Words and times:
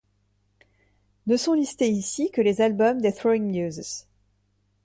Ne 1.27 1.37
sont 1.37 1.53
listés 1.53 1.89
ici 1.91 2.31
que 2.31 2.41
les 2.41 2.61
albums 2.61 3.01
des 3.01 3.13
Throwing 3.13 3.51
Muses. 3.51 4.07